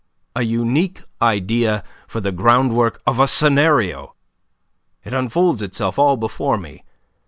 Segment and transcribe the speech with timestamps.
[0.35, 4.15] "A unique idea for the groundwork of a scenario.
[5.03, 6.83] It unfolds itself all before me.